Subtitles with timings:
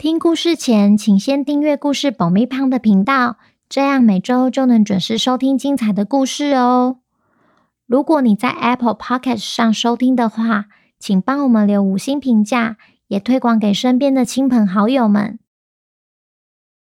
[0.00, 3.36] 听故事前，请先订阅故事爆米花的频道，
[3.68, 7.00] 这样每周就能准时收听精彩的故事哦。
[7.86, 10.68] 如果你在 Apple Podcast 上收听的话，
[10.98, 15.38] 请帮我们留五星评价，也推广给身边的亲朋好友们。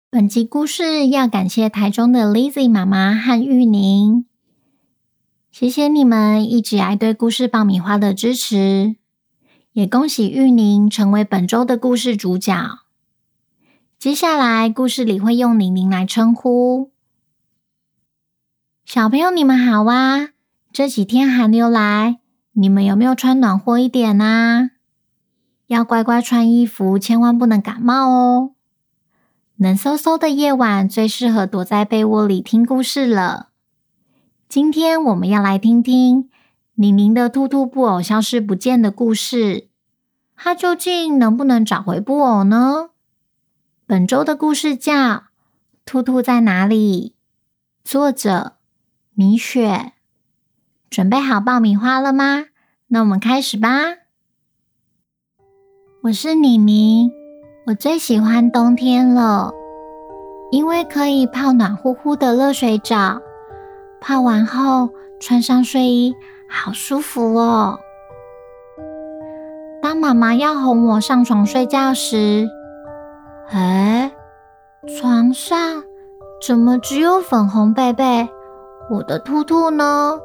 [0.10, 4.24] 本集故事要感谢台中的 Lizzy 妈妈和玉宁，
[5.52, 8.96] 谢谢你们一直以来对故事爆米花的支持，
[9.74, 12.80] 也恭喜玉宁成为本周的故事主角。
[14.00, 16.92] 接下来，故事里会用宁宁来称呼
[18.86, 19.30] 小朋友。
[19.30, 20.30] 你们好啊！
[20.72, 22.20] 这几天寒流来，
[22.54, 24.70] 你们有没有穿暖和一点啊？
[25.68, 28.52] 要乖乖穿衣服，千万不能感冒哦。
[29.58, 33.50] 冷飕飕的夜晚最适合躲在被窝里听故事了。
[34.48, 36.30] 今天我们要来听听
[36.76, 39.68] 宁宁的兔兔布偶消失不见的故事。
[40.38, 42.92] 它究竟能不能找回布偶呢？
[43.90, 44.94] 本周的故事叫
[45.84, 47.16] 《兔兔在哪里》，
[47.90, 48.52] 作者
[49.16, 49.94] 米雪。
[50.92, 52.46] 准备好爆米花了吗？
[52.90, 53.70] 那我们开始吧。
[56.04, 57.10] 我是妮妮，
[57.66, 59.52] 我最喜欢冬天了，
[60.52, 63.20] 因为可以泡暖乎乎的热水澡，
[64.00, 66.16] 泡完后穿上睡衣，
[66.48, 67.80] 好舒服哦。
[69.82, 72.48] 当妈妈要哄我上床睡觉时，
[73.52, 74.12] 哎，
[75.00, 75.84] 床上
[76.46, 78.30] 怎么只有粉红贝贝？
[78.92, 80.20] 我的兔兔呢？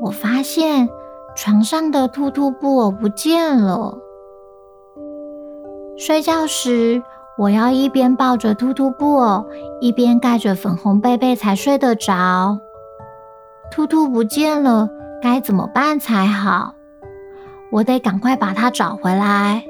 [0.00, 0.88] 我发现
[1.34, 3.98] 床上的兔兔布偶不见了。
[5.98, 7.02] 睡觉时，
[7.36, 9.44] 我要一边抱着兔兔布偶，
[9.82, 12.58] 一边盖着粉红贝贝才睡得着。
[13.70, 14.88] 兔兔不见了，
[15.20, 16.74] 该怎么办才好？
[17.70, 19.64] 我得赶快把它找回来。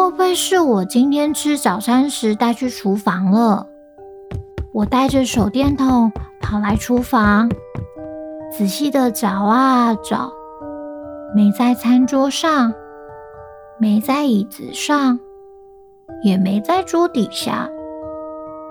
[0.00, 3.66] 会不会是我今天吃早餐时带去厨房了？
[4.72, 7.50] 我带着手电筒跑来厨房，
[8.50, 10.32] 仔细的找啊找，
[11.36, 12.72] 没在餐桌上，
[13.78, 15.20] 没在椅子上，
[16.24, 17.68] 也没在桌底下。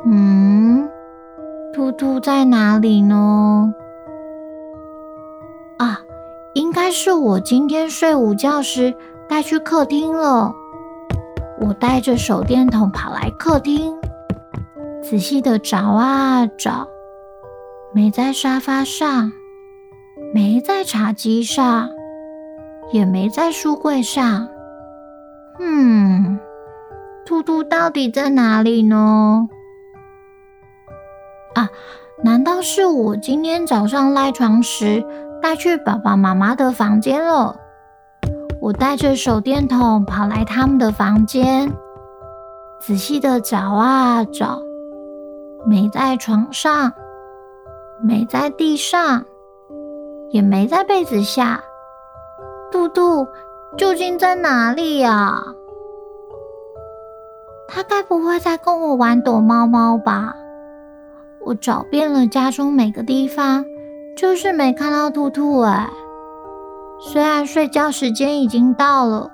[0.08, 0.90] 嗯，
[1.76, 3.72] 兔兔在哪里呢？
[5.78, 6.00] 啊，
[6.56, 8.96] 应该是我今天睡午觉时
[9.28, 10.56] 带去客厅了。
[11.62, 13.98] 我带着手电筒跑来客厅，
[15.04, 16.88] 仔细的找啊找，
[17.94, 19.32] 没在沙发上，
[20.34, 21.90] 没在茶几上，
[22.92, 24.48] 也没在书柜上。
[25.60, 26.40] 嗯，
[27.26, 29.50] 兔兔到底在哪里呢？
[31.56, 31.70] 啊，
[32.24, 35.06] 难道是我今天早上赖床时
[35.42, 37.60] 带去爸爸妈妈的房间了？
[38.62, 41.72] 我带着手电筒跑来他们的房间，
[42.80, 44.62] 仔细的找啊找，
[45.66, 46.92] 没在床上，
[48.02, 49.24] 没在地上，
[50.32, 51.64] 也没在被子下。
[52.72, 53.26] 兔兔
[53.78, 55.42] 究竟在哪里呀？
[57.70, 60.36] 他该不会在跟我玩躲猫猫吧？
[61.46, 63.64] 我找遍了家中每个地方，
[64.18, 65.90] 就是没看到兔兔哎。
[67.02, 69.32] 虽然睡觉时间已经到了，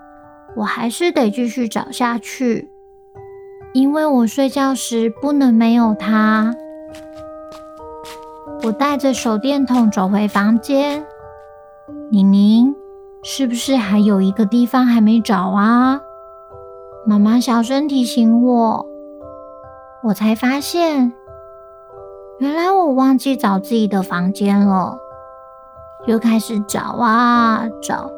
[0.55, 2.69] 我还是得继续找下去，
[3.73, 6.55] 因为我睡觉时不能没有它。
[8.63, 11.05] 我带着手电筒走回房间，
[12.11, 12.75] 宁宁，
[13.23, 15.99] 是不是还有一个地方还没找啊？
[17.07, 18.85] 妈妈小声提醒我，
[20.03, 21.13] 我才发现，
[22.39, 24.99] 原来我忘记找自己的房间了。
[26.07, 28.11] 又开始找啊找，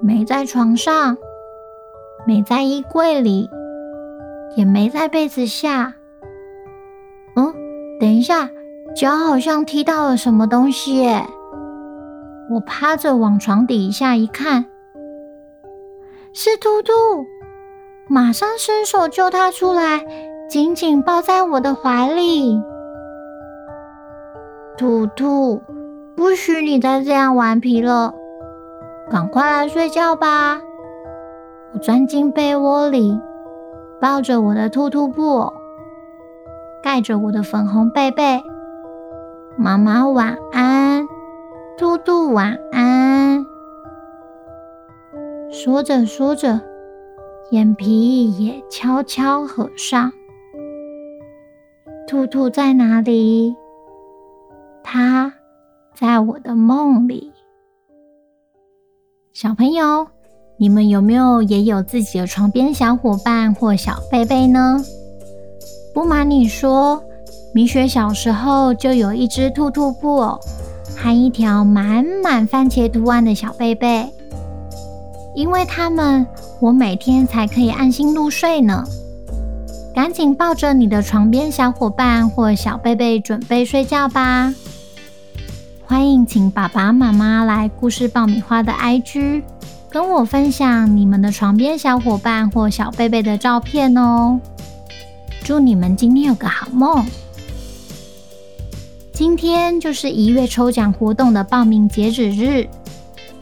[0.00, 1.16] 没在床上，
[2.26, 3.48] 没在衣柜里，
[4.56, 5.94] 也没在被子下。
[7.36, 7.54] 嗯，
[8.00, 8.50] 等一下，
[8.96, 11.24] 脚好像踢到了什么东西耶！
[12.50, 14.64] 我趴着往床底下一看，
[16.32, 16.92] 是兔兔，
[18.08, 20.04] 马上伸手救它出来，
[20.48, 22.60] 紧紧抱在我的怀里。
[24.76, 25.62] 兔兔。
[26.16, 28.14] 不许你再这样顽皮了，
[29.10, 30.60] 赶快来睡觉吧！
[31.72, 33.18] 我钻进被窝里，
[34.00, 35.52] 抱着我的兔兔布，
[36.82, 38.42] 盖着我的粉红被被。
[39.56, 41.06] 妈妈晚安，
[41.76, 43.44] 兔兔晚安。
[45.50, 46.60] 说着说着，
[47.50, 50.12] 眼皮也悄悄合上。
[52.06, 53.54] 兔兔在哪里？
[54.82, 55.32] 它
[56.00, 57.30] 在我的梦里。
[59.34, 60.06] 小朋友，
[60.56, 64.82] 你们有没有也有自己的床边小伙伴或小贝贝呢？
[65.92, 67.02] 不瞒你说，
[67.52, 70.40] 米雪小时候就有一只兔兔布偶，
[70.96, 74.08] 和一条满满番茄图案的小贝贝。
[75.34, 76.26] 因为它们，
[76.60, 78.84] 我每天才可以安心入睡呢。
[79.94, 84.54] 赶紧抱着你的床边小伙伴或小贝贝准备睡觉吧。
[85.90, 89.42] 欢迎请爸爸妈妈来故事爆米花的 IG，
[89.90, 94.40] 跟我分享你们的床边小伙伴或小贝贝的照片哦。
[95.42, 97.04] 祝你们今天有个好梦。
[99.12, 102.68] 今天就是一月抽奖活动的报名截止日，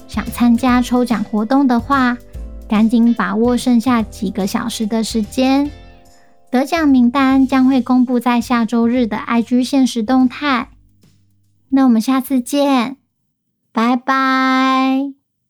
[0.09, 2.17] 想参加抽奖活动的话，
[2.67, 5.71] 赶紧把握剩下几个小时的时间。
[6.51, 10.71] 得奖名单将会公布在下周日的 IG 限时动态。
[11.71, 12.97] 那我们下次见，
[13.73, 15.18] 拜拜。